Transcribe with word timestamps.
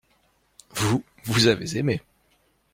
Vous, 0.71 1.03
vous 1.25 1.45
avez 1.45 1.77
aimé. 1.77 2.01